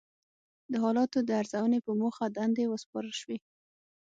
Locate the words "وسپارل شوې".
2.67-3.37